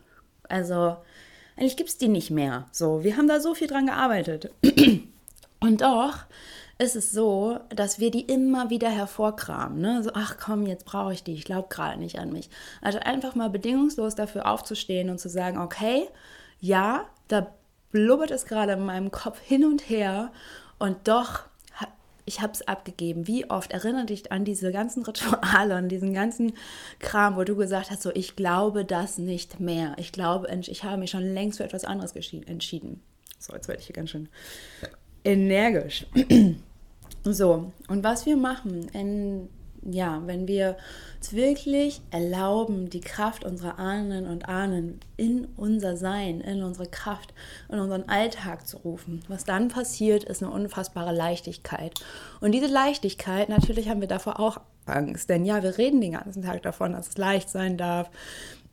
[0.48, 0.96] Also
[1.56, 2.66] eigentlich gibt es die nicht mehr.
[2.70, 4.50] So, wir haben da so viel dran gearbeitet.
[5.60, 6.18] Und doch
[6.82, 9.80] ist es so, dass wir die immer wieder hervorkramen.
[9.80, 10.02] Ne?
[10.02, 12.50] So, ach komm, jetzt brauche ich die, ich glaube gerade nicht an mich.
[12.80, 16.08] Also einfach mal bedingungslos dafür aufzustehen und zu sagen, okay,
[16.60, 17.52] ja, da
[17.92, 20.32] blubbert es gerade in meinem Kopf hin und her
[20.78, 21.44] und doch,
[22.24, 23.26] ich habe es abgegeben.
[23.26, 26.52] Wie oft erinnere dich an diese ganzen Rituale und diesen ganzen
[26.98, 29.94] Kram, wo du gesagt hast, so ich glaube das nicht mehr.
[29.98, 33.02] Ich glaube, ich habe mich schon längst für etwas anderes entschieden.
[33.38, 34.28] So, jetzt werde ich hier ganz schön
[35.24, 36.06] energisch.
[37.24, 39.48] So, und was wir machen, in,
[39.82, 40.76] ja, wenn wir
[41.16, 47.32] uns wirklich erlauben, die Kraft unserer Ahnen und Ahnen in unser Sein, in unsere Kraft,
[47.68, 52.00] in unseren Alltag zu rufen, was dann passiert, ist eine unfassbare Leichtigkeit.
[52.40, 56.42] Und diese Leichtigkeit, natürlich haben wir davor auch Angst, denn ja, wir reden den ganzen
[56.42, 58.10] Tag davon, dass es leicht sein darf,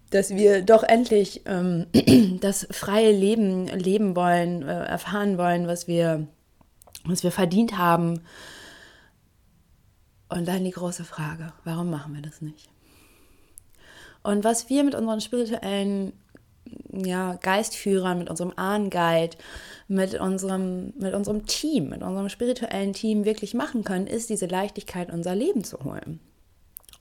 [0.10, 1.86] dass wir doch endlich ähm,
[2.42, 6.28] das freie Leben leben wollen, äh, erfahren wollen, was wir,
[7.06, 8.22] was wir verdient haben.
[10.30, 12.70] Und dann die große Frage, warum machen wir das nicht?
[14.22, 16.14] Und was wir mit unseren spirituellen
[16.92, 19.38] ja, Geistführern, mit unserem Ahnenguide,
[19.88, 25.12] mit unserem, mit unserem Team, mit unserem spirituellen Team wirklich machen können, ist diese Leichtigkeit,
[25.12, 26.20] unser Leben zu holen.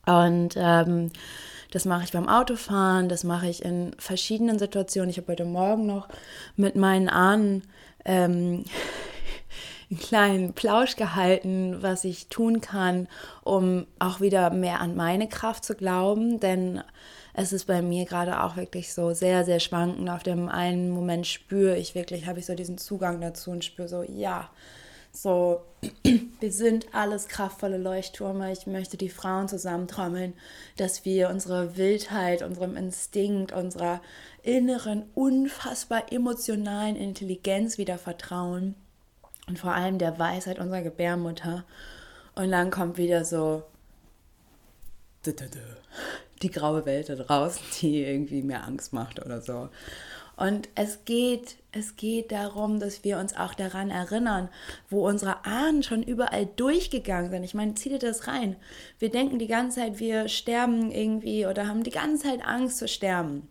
[0.06, 1.10] Und ähm,
[1.70, 5.10] das mache ich beim Autofahren, das mache ich in verschiedenen Situationen.
[5.10, 6.08] Ich habe heute Morgen noch
[6.56, 7.62] mit meinen Ahnen
[8.06, 8.64] ähm,
[9.90, 13.08] einen kleinen Plausch gehalten, was ich tun kann,
[13.42, 16.40] um auch wieder mehr an meine Kraft zu glauben.
[16.40, 16.82] Denn
[17.32, 20.10] es ist bei mir gerade auch wirklich so sehr, sehr schwankend.
[20.10, 23.88] Auf dem einen Moment spüre ich wirklich, habe ich so diesen Zugang dazu und spüre
[23.88, 24.50] so, ja,
[25.10, 25.62] so,
[26.40, 28.52] wir sind alles kraftvolle Leuchttürme.
[28.52, 30.34] Ich möchte die Frauen zusammentrommeln,
[30.76, 34.02] dass wir unsere Wildheit, unserem Instinkt, unserer
[34.42, 38.74] inneren, unfassbar emotionalen Intelligenz wieder vertrauen
[39.48, 41.64] und vor allem der Weisheit unserer Gebärmutter.
[42.34, 43.64] Und dann kommt wieder so
[46.42, 49.68] die graue Welt da draußen, die irgendwie mir Angst macht oder so.
[50.36, 54.48] Und es geht, es geht darum, dass wir uns auch daran erinnern,
[54.88, 57.42] wo unsere Ahnen schon überall durchgegangen sind.
[57.42, 58.54] Ich meine, zieh dir das rein.
[59.00, 62.86] Wir denken die ganze Zeit, wir sterben irgendwie oder haben die ganze Zeit Angst zu
[62.86, 63.48] sterben.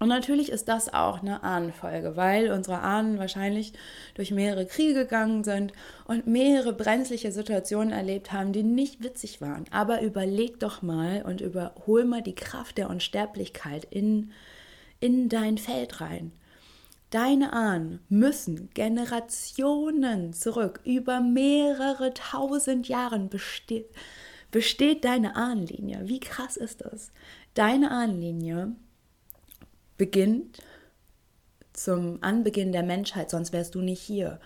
[0.00, 3.74] Und natürlich ist das auch eine Ahnenfolge, weil unsere Ahnen wahrscheinlich
[4.14, 5.72] durch mehrere Kriege gegangen sind
[6.06, 9.66] und mehrere brenzliche Situationen erlebt haben, die nicht witzig waren.
[9.70, 14.32] Aber überleg doch mal und überhol mal die Kraft der Unsterblichkeit in
[15.00, 16.32] in dein Feld rein.
[17.10, 23.88] Deine Ahnen müssen Generationen zurück, über mehrere tausend Jahren besteht,
[24.52, 26.02] besteht deine Ahnenlinie.
[26.04, 27.10] Wie krass ist das?
[27.54, 28.76] Deine Ahnenlinie
[30.00, 30.62] beginnt
[31.74, 34.40] zum Anbeginn der Menschheit, sonst wärst du nicht hier.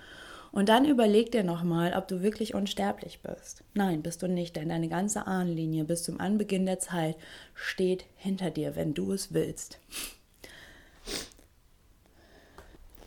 [0.51, 3.62] Und dann überleg dir nochmal, ob du wirklich unsterblich bist.
[3.73, 7.17] Nein, bist du nicht, denn deine ganze Ahnenlinie bis zum Anbeginn der Zeit
[7.55, 9.79] steht hinter dir, wenn du es willst.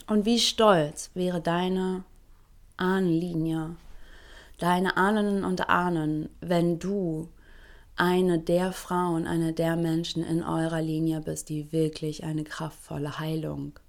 [0.08, 2.06] Und wie stolz wäre deine
[2.78, 3.76] Ahnenlinie,
[4.58, 7.28] deine Ahnen und Ahnen, wenn du
[7.98, 13.80] eine der Frauen, eine der Menschen in eurer Linie bist, die wirklich eine kraftvolle Heilung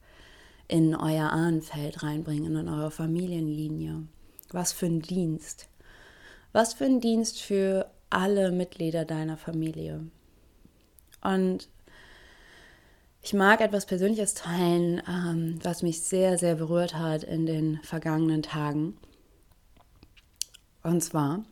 [0.66, 4.07] in euer Ahnenfeld reinbringen, in eure Familienlinie.
[4.51, 5.68] Was für ein Dienst.
[6.53, 10.07] Was für ein Dienst für alle Mitglieder deiner Familie.
[11.23, 11.68] Und
[13.21, 18.42] ich mag etwas Persönliches teilen, ähm, was mich sehr, sehr berührt hat in den vergangenen
[18.42, 18.97] Tagen.
[20.83, 21.44] Und zwar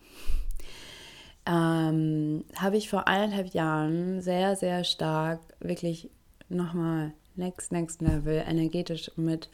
[1.46, 6.10] ähm, habe ich vor eineinhalb Jahren sehr, sehr stark, wirklich
[6.48, 9.48] nochmal next, next level, energetisch mit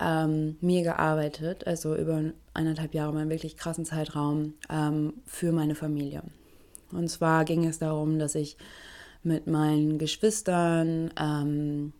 [0.00, 2.22] ähm, mir gearbeitet, also über
[2.54, 6.22] eineinhalb Jahre, meinen wirklich krassen Zeitraum ähm, für meine Familie.
[6.92, 8.56] Und zwar ging es darum, dass ich
[9.22, 11.92] mit meinen Geschwistern, ähm,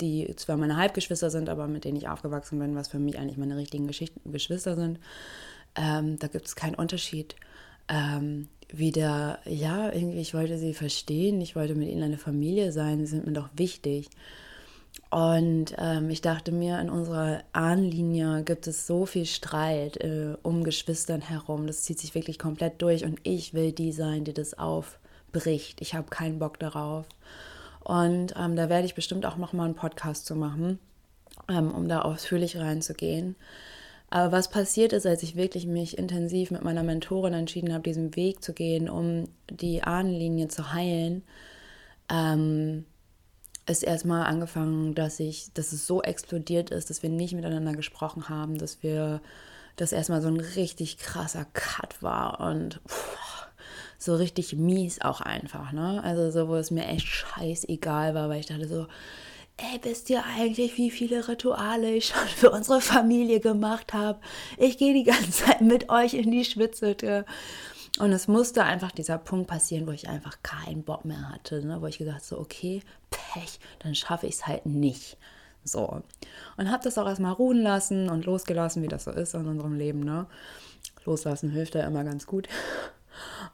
[0.00, 3.38] die zwar meine Halbgeschwister sind, aber mit denen ich aufgewachsen bin, was für mich eigentlich
[3.38, 5.00] meine richtigen Geschichten, Geschwister sind.
[5.74, 7.34] Ähm, da gibt es keinen Unterschied.
[7.88, 12.98] Ähm, wieder, ja, irgendwie, ich wollte sie verstehen, ich wollte mit ihnen eine Familie sein,
[12.98, 14.10] sie sind mir doch wichtig.
[15.10, 20.64] Und ähm, ich dachte mir, in unserer Ahnenlinie gibt es so viel Streit äh, um
[20.64, 21.66] Geschwistern herum.
[21.66, 24.98] Das zieht sich wirklich komplett durch und ich will die sein, die das auf,
[25.32, 25.80] bricht.
[25.80, 27.06] Ich habe keinen Bock darauf.
[27.80, 30.78] Und ähm, da werde ich bestimmt auch noch mal einen Podcast zu machen,
[31.48, 33.34] ähm, um da ausführlich reinzugehen.
[34.10, 38.16] Aber was passiert ist, als ich wirklich mich intensiv mit meiner Mentorin entschieden habe, diesen
[38.16, 41.22] Weg zu gehen, um die Ahnenlinie zu heilen,
[42.10, 42.86] ähm,
[43.66, 48.30] ist erstmal angefangen, dass ich, dass es so explodiert ist, dass wir nicht miteinander gesprochen
[48.30, 49.20] haben, dass wir,
[49.76, 53.46] dass erstmal so ein richtig krasser Cut war und pff,
[53.98, 56.02] so richtig mies auch einfach, ne?
[56.02, 58.86] Also so, wo es mir echt scheißegal war, weil ich dachte so,
[59.58, 64.20] ey, wisst ihr eigentlich, wie viele Rituale ich schon für unsere Familie gemacht habe?
[64.56, 67.24] Ich gehe die ganze Zeit mit euch in die Schwitzhütte.
[67.98, 71.82] Und es musste einfach dieser Punkt passieren, wo ich einfach keinen Bock mehr hatte, ne?
[71.82, 75.16] wo ich gesagt habe, so, okay, Pech, dann schaffe ich es halt nicht.
[75.64, 76.02] So.
[76.56, 79.74] Und habe das auch erstmal ruhen lassen und losgelassen, wie das so ist in unserem
[79.74, 80.00] Leben.
[80.00, 80.26] Ne?
[81.04, 82.48] Loslassen hilft ja immer ganz gut.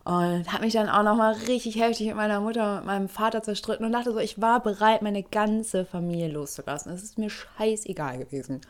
[0.05, 3.87] Und habe mich dann auch nochmal richtig heftig mit meiner Mutter und meinem Vater zerstritten
[3.87, 6.93] und dachte so, ich war bereit, meine ganze Familie loszulassen.
[6.93, 8.61] Es ist mir scheißegal gewesen.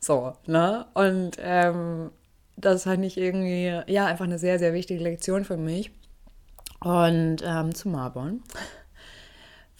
[0.00, 0.86] So, ne?
[0.94, 2.10] Und ähm,
[2.56, 5.90] das fand ich irgendwie, ja, einfach eine sehr, sehr wichtige Lektion für mich.
[6.80, 8.42] Und ähm, zu Marbon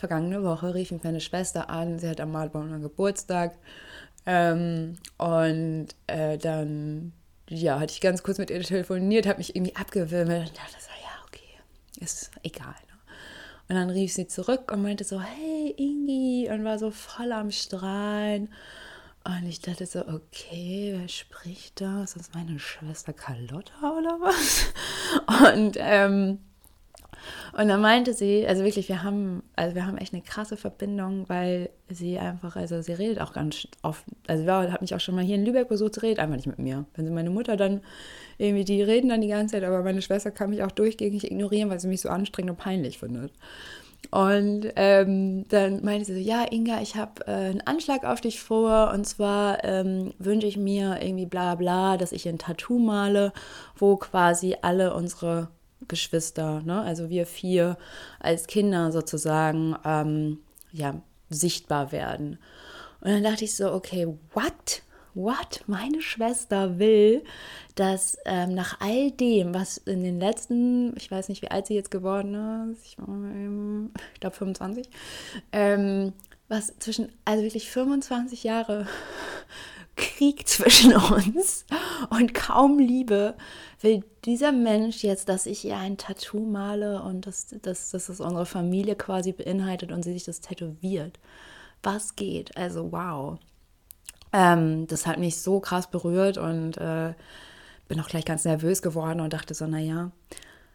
[0.05, 3.55] vergangene Woche rief mich meine Schwester an, sie hat am Malborner Geburtstag.
[4.27, 7.13] Ähm, und äh, dann,
[7.49, 10.91] ja, hatte ich ganz kurz mit ihr telefoniert, habe mich irgendwie abgewimmelt und dachte so,
[11.03, 12.69] ja, okay, ist egal.
[12.69, 12.95] Ne?
[13.69, 17.51] Und dann rief sie zurück und meinte so, hey Ingi, und war so voll am
[17.51, 18.49] Strahlen.
[19.25, 22.05] Und ich dachte so, okay, wer spricht da?
[22.05, 24.67] Ist das meine Schwester Carlotta oder was?
[25.55, 26.41] Und, ähm,
[27.57, 31.29] und dann meinte sie, also wirklich, wir haben, also wir haben echt eine krasse Verbindung,
[31.29, 35.15] weil sie einfach, also sie redet auch ganz oft, also sie hat mich auch schon
[35.15, 36.85] mal hier in Lübeck besucht, sie redet einfach nicht mit mir.
[36.95, 37.81] Wenn sie meine Mutter dann
[38.39, 41.71] irgendwie, die reden dann die ganze Zeit, aber meine Schwester kann mich auch durchgängig ignorieren,
[41.71, 43.33] weil sie mich so anstrengend und peinlich findet.
[44.11, 48.41] Und ähm, dann meinte sie so, ja, Inga, ich habe äh, einen Anschlag auf dich
[48.41, 48.93] vor.
[48.93, 53.33] Und zwar ähm, wünsche ich mir irgendwie bla bla, dass ich ein Tattoo male,
[53.77, 55.49] wo quasi alle unsere
[55.89, 57.77] Geschwister, ne, also wir vier
[58.21, 60.39] als Kinder sozusagen, ähm,
[60.73, 62.39] ja, sichtbar werden.
[63.01, 64.83] Und dann dachte ich so, okay, what?
[65.15, 65.63] what?
[65.67, 67.25] Meine Schwester will,
[67.75, 71.75] dass ähm, nach all dem, was in den letzten, ich weiß nicht, wie alt sie
[71.75, 74.89] jetzt geworden ist, ich, ich glaube 25,
[75.53, 76.13] ähm,
[76.49, 78.87] was zwischen, also wirklich 25 Jahre
[79.97, 81.65] Krieg zwischen uns
[82.11, 83.37] und kaum Liebe,
[83.85, 88.21] will dieser Mensch jetzt, dass ich ihr ein Tattoo male und dass, dass, dass das
[88.21, 91.21] unsere Familie quasi beinhaltet und sie sich das tätowiert.
[91.83, 92.57] Was geht?
[92.57, 93.39] Also wow.
[94.33, 97.15] Ähm, das hat mich so krass berührt und äh,
[97.87, 100.11] bin auch gleich ganz nervös geworden und dachte so, naja,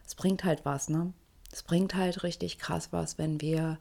[0.05, 1.11] es bringt halt was, ne?
[1.51, 3.79] Es bringt halt richtig krass was, wenn wir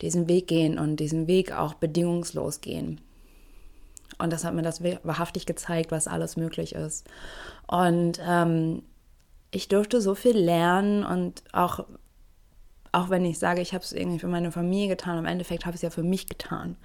[0.00, 3.00] diesen Weg gehen und diesen Weg auch bedingungslos gehen.
[4.22, 7.06] Und das hat mir das wahrhaftig gezeigt, was alles möglich ist.
[7.66, 8.82] Und ähm,
[9.50, 11.84] ich durfte so viel lernen und auch,
[12.92, 15.74] auch wenn ich sage, ich habe es irgendwie für meine Familie getan, im Endeffekt habe
[15.74, 16.76] ich es ja für mich getan.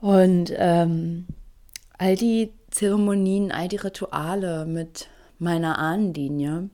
[0.00, 1.26] Und ähm,
[1.98, 5.08] all die Zeremonien, all die Rituale mit
[5.38, 6.70] meiner Ahnenlinie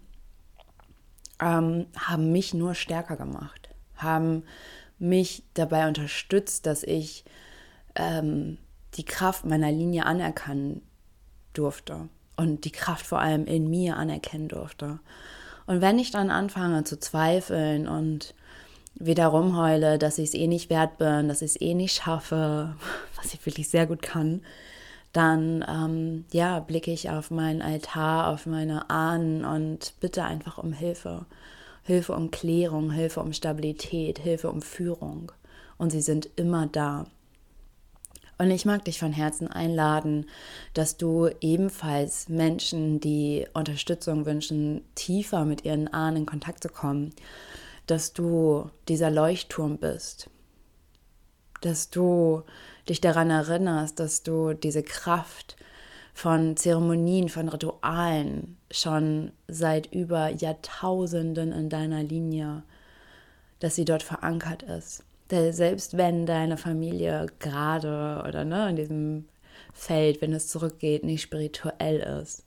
[1.41, 4.45] ähm, haben mich nur stärker gemacht, haben
[4.99, 7.25] mich dabei unterstützt, dass ich
[7.97, 8.59] ähm,
[8.95, 10.83] die Kraft meiner Linie anerkennen
[11.53, 14.99] durfte und die Kraft vor allem in mir anerkennen durfte.
[15.67, 18.35] Und wenn ich dann anfange zu zweifeln und
[18.95, 22.75] wieder rumheule, dass ich es eh nicht wert bin, dass ich es eh nicht schaffe,
[23.17, 24.43] was ich wirklich sehr gut kann,
[25.13, 30.73] dann ähm, ja, blicke ich auf meinen Altar, auf meine Ahnen und bitte einfach um
[30.73, 31.27] Hilfe.
[31.83, 35.33] Hilfe um Klärung, Hilfe um Stabilität, Hilfe um Führung.
[35.79, 37.07] Und sie sind immer da.
[38.41, 40.25] Und ich mag dich von Herzen einladen,
[40.73, 47.13] dass du ebenfalls Menschen, die Unterstützung wünschen, tiefer mit ihren Ahnen in Kontakt zu kommen,
[47.87, 50.31] dass du dieser Leuchtturm bist,
[51.61, 52.43] dass du
[52.89, 55.57] dich daran erinnerst, dass du diese Kraft
[56.15, 62.63] von Zeremonien, von Ritualen schon seit über Jahrtausenden in deiner Linie,
[63.59, 65.05] dass sie dort verankert ist.
[65.31, 69.29] Selbst wenn deine Familie gerade oder ne, in diesem
[69.73, 72.43] Feld, wenn es zurückgeht, nicht spirituell ist,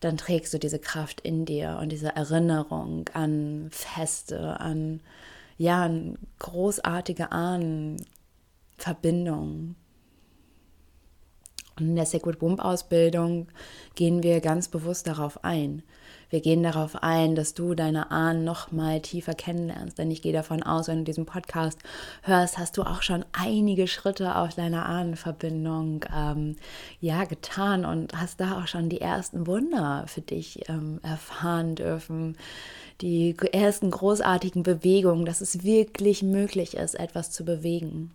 [0.00, 5.00] dann trägst du diese Kraft in dir und diese Erinnerung an Feste, an
[5.58, 9.76] ja, an großartige Ahnenverbindungen.
[11.78, 13.48] Und in der Sacred Womb Ausbildung
[13.94, 15.82] gehen wir ganz bewusst darauf ein.
[16.28, 19.98] Wir gehen darauf ein, dass du deine Ahnen noch mal tiefer kennenlernst.
[19.98, 21.78] Denn ich gehe davon aus, wenn du diesen Podcast
[22.22, 26.56] hörst, hast du auch schon einige Schritte auf deiner Ahnenverbindung ähm,
[27.00, 32.36] ja, getan und hast da auch schon die ersten Wunder für dich ähm, erfahren dürfen.
[33.00, 38.12] Die ersten großartigen Bewegungen, dass es wirklich möglich ist, etwas zu bewegen.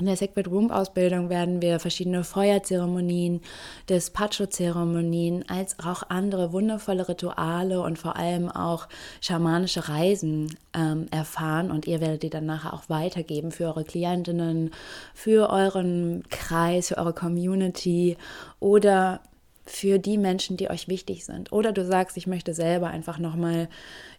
[0.00, 3.40] In der Sacred Room Ausbildung werden wir verschiedene Feuerzeremonien,
[3.88, 8.86] Despacho-Zeremonien, als auch andere wundervolle Rituale und vor allem auch
[9.20, 11.72] schamanische Reisen ähm, erfahren.
[11.72, 14.70] Und ihr werdet die dann nachher auch weitergeben für eure Klientinnen,
[15.14, 18.16] für euren Kreis, für eure Community
[18.60, 19.20] oder
[19.68, 21.52] für die Menschen, die euch wichtig sind.
[21.52, 23.68] Oder du sagst, ich möchte selber einfach nochmal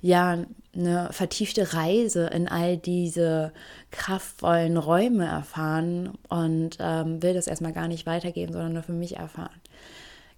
[0.02, 0.44] ja,
[0.76, 3.52] eine vertiefte Reise in all diese
[3.92, 9.18] kraftvollen Räume erfahren und ähm, will das erstmal gar nicht weitergeben, sondern nur für mich
[9.18, 9.60] erfahren.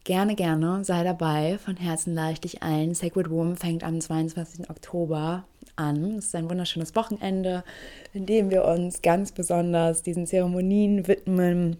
[0.03, 1.59] Gerne, gerne, sei dabei.
[1.64, 2.95] Von Herzen lade ich dich ein.
[2.95, 4.70] Sacred Womb fängt am 22.
[4.70, 5.43] Oktober
[5.76, 6.16] an.
[6.18, 7.64] Es ist ein wunderschönes Wochenende,
[8.14, 11.78] in dem wir uns ganz besonders diesen Zeremonien widmen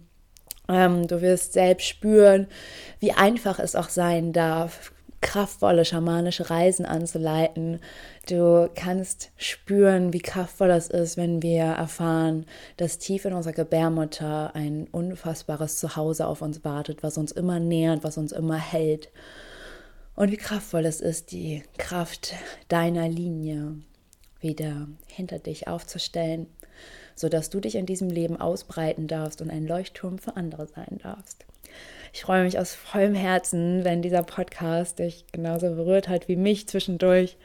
[0.68, 2.46] ähm, du wirst selbst spüren,
[3.00, 4.92] wie einfach es auch sein darf,
[5.22, 7.80] kraftvolle schamanische Reisen anzuleiten.
[8.28, 12.44] Du kannst spüren, wie kraftvoll das ist, wenn wir erfahren,
[12.76, 18.04] dass tief in unserer Gebärmutter ein unfassbares Zuhause auf uns wartet, was uns immer nährt,
[18.04, 19.10] was uns immer hält.
[20.14, 22.34] Und wie kraftvoll es ist, die Kraft
[22.68, 23.76] deiner Linie
[24.40, 26.48] wieder hinter dich aufzustellen,
[27.14, 31.46] sodass du dich in diesem Leben ausbreiten darfst und ein Leuchtturm für andere sein darfst.
[32.12, 36.68] Ich freue mich aus vollem Herzen, wenn dieser Podcast dich genauso berührt hat wie mich
[36.68, 37.36] zwischendurch.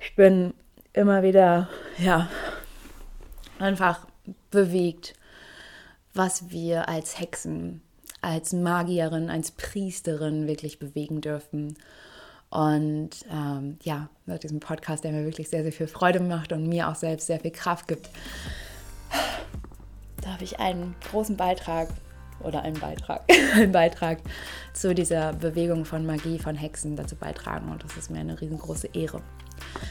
[0.00, 0.54] Ich bin
[0.94, 1.68] immer wieder,
[1.98, 2.28] ja,
[3.58, 4.06] einfach
[4.50, 5.14] bewegt,
[6.14, 7.82] was wir als Hexen,
[8.20, 11.76] als Magierin, als Priesterin wirklich bewegen dürfen.
[12.50, 16.66] Und ähm, ja, mit diesem Podcast, der mir wirklich sehr, sehr viel Freude macht und
[16.66, 18.10] mir auch selbst sehr viel Kraft gibt,
[20.22, 21.88] darf ich einen großen Beitrag
[22.40, 23.22] oder einen Beitrag,
[23.54, 24.18] einen Beitrag
[24.72, 27.70] zu dieser Bewegung von Magie, von Hexen dazu beitragen.
[27.70, 29.22] Und das ist mir eine riesengroße Ehre.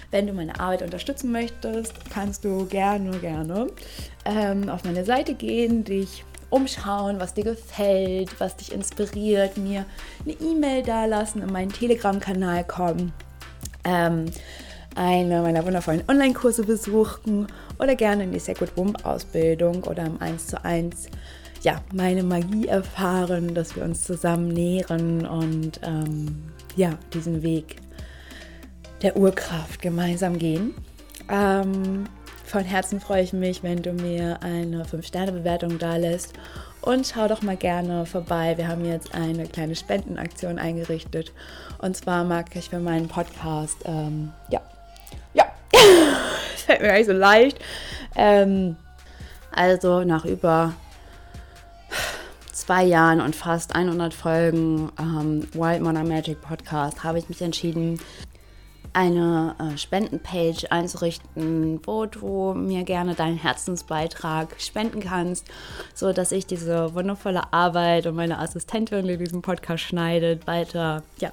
[0.09, 3.67] Wenn du meine Arbeit unterstützen möchtest, kannst du gerne, gerne
[4.25, 9.86] ähm, auf meine Seite gehen, dich umschauen, was dir gefällt, was dich inspiriert, mir
[10.25, 13.13] eine E-Mail dalassen, in meinen Telegram-Kanal kommen,
[13.86, 14.25] ähm,
[14.95, 17.47] eine meiner wundervollen Online-Kurse besuchen
[17.79, 21.09] oder gerne in die Sacred Womb Ausbildung oder im 1 zu 1
[21.61, 26.43] ja, meine Magie erfahren, dass wir uns zusammen nähren und ähm,
[26.75, 27.77] ja, diesen Weg
[29.01, 30.73] der Urkraft gemeinsam gehen.
[31.29, 32.05] Ähm,
[32.45, 36.33] von Herzen freue ich mich, wenn du mir eine 5-Sterne-Bewertung da lässt.
[36.81, 38.57] Und schau doch mal gerne vorbei.
[38.57, 41.31] Wir haben jetzt eine kleine Spendenaktion eingerichtet.
[41.77, 44.61] Und zwar mag ich für meinen Podcast, ähm, ja,
[46.72, 47.59] fällt mir gar nicht so leicht.
[48.15, 48.76] Ähm,
[49.51, 50.74] also nach über
[52.53, 57.99] zwei Jahren und fast 100 Folgen ähm, Wild Modern Magic Podcast habe ich mich entschieden,
[58.93, 65.47] eine äh, Spendenpage einzurichten, wo du mir gerne deinen Herzensbeitrag spenden kannst,
[65.93, 71.32] so dass ich diese wundervolle Arbeit und meine Assistentin, die diesen Podcast schneidet, weiter, ja,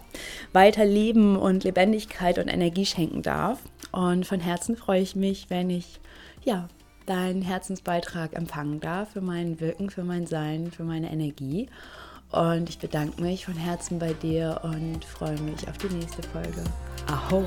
[0.52, 3.58] weiter Leben und Lebendigkeit und Energie schenken darf.
[3.92, 6.00] Und von Herzen freue ich mich, wenn ich
[6.44, 6.68] ja
[7.06, 11.68] deinen Herzensbeitrag empfangen darf für mein Wirken, für mein Sein, für meine Energie.
[12.30, 16.62] Und ich bedanke mich von Herzen bei dir und freue mich auf die nächste Folge.
[17.06, 17.46] Aho!